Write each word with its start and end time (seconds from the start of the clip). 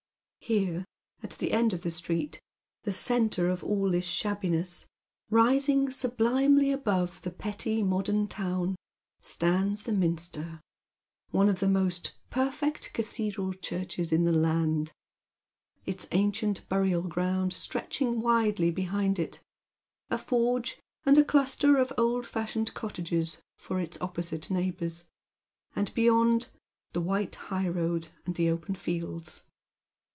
Here, 0.43 0.83
at 1.23 1.31
the 1.33 1.51
end 1.53 1.71
of 1.71 1.83
the 1.83 1.91
street, 1.91 2.41
the 2.83 2.91
centre 2.91 3.47
of 3.47 3.63
all 3.63 3.89
this 3.91 4.07
shabbiness, 4.07 4.85
rising 5.29 5.89
sublimely 5.91 6.71
above 6.71 7.21
the 7.21 7.29
petty 7.31 7.83
modem 7.83 8.27
town, 8.27 8.75
stands 9.21 9.83
the 9.83 9.93
minster— 9.93 10.59
one 11.31 11.47
of 11.47 11.59
the 11.61 11.69
most 11.69 12.15
perfect 12.31 12.91
cathe 12.91 13.35
dral 13.35 13.61
churches 13.61 14.11
in 14.11 14.25
the 14.25 14.33
land,— 14.33 14.91
its 15.85 16.07
ancient 16.11 16.67
burial 16.67 17.03
ground 17.03 17.53
stretching 17.53 18.19
widely 18.19 18.71
behind 18.71 19.19
it, 19.19 19.39
a 20.09 20.17
forge 20.17 20.79
»nd 21.07 21.17
a 21.19 21.23
cluster 21.23 21.77
of 21.77 21.93
old 21.99 22.25
fashioned 22.27 22.73
cottages 22.73 23.37
for 23.57 23.79
its 23.79 23.95
opposite 24.01 24.49
neighbours, 24.51 25.05
and 25.77 25.93
beyond 25.93 26.47
the 26.91 26.99
white 27.01 27.35
high 27.35 27.69
road 27.69 28.09
and 28.25 28.35
the 28.35 28.49
open 28.49 28.73
fields. 28.75 29.43